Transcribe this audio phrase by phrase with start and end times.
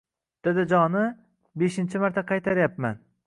[0.45, 1.03] Dadajoni,
[1.63, 2.99] beshinchi marta qaytaryapman.